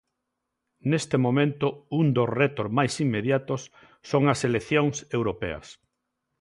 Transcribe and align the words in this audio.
Neste 0.89 1.17
momento 1.25 1.67
un 1.99 2.05
dos 2.17 2.29
retos 2.41 2.67
máis 2.77 2.93
inmediatos 3.05 3.61
son 4.09 4.23
as 4.33 4.39
eleccións 4.49 4.95
europeas. 5.17 5.67